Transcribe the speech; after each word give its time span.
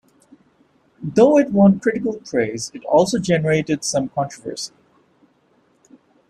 Though 1.03 1.37
it 1.37 1.51
won 1.51 1.79
critical 1.79 2.15
praise, 2.17 2.71
it 2.73 2.83
also 2.85 3.19
generated 3.19 3.83
some 3.85 4.09
controversy. 4.09 4.73